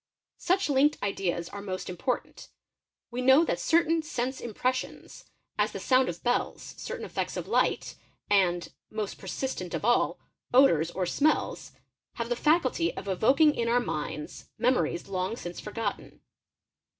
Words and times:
Such 0.39 0.67
linked 0.67 0.97
ideas 1.03 1.47
are 1.49 1.61
most 1.61 1.87
important: 1.87 2.49
we 3.11 3.21
know 3.21 3.45
that 3.45 3.59
certain 3.59 4.01
sense 4.01 4.41
impressions, 4.41 5.25
as 5.59 5.73
the 5.73 5.79
sound 5.79 6.09
of 6.09 6.23
bells, 6.23 6.73
certain 6.79 7.05
effects 7.05 7.37
of 7.37 7.45
ght, 7.45 7.97
and—most 8.27 9.19
persistent 9.19 9.75
of 9.75 9.85
all—odours 9.85 10.89
or 10.89 11.05
smells, 11.05 11.73
have 12.13 12.29
the 12.29 12.35
faculty 12.35 12.91
of 12.97 13.07
evoking 13.07 13.53
in 13.53 13.67
our 13.67 13.79
minds 13.79 14.49
memories 14.57 15.07
long 15.07 15.35
since 15.35 15.59
forgotten. 15.59 16.21